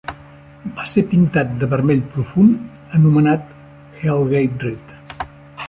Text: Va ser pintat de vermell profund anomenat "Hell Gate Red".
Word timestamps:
Va 0.77 0.85
ser 0.91 1.03
pintat 1.11 1.51
de 1.63 1.69
vermell 1.73 2.01
profund 2.15 2.95
anomenat 3.01 3.53
"Hell 4.01 4.27
Gate 4.35 4.69
Red". 4.69 4.99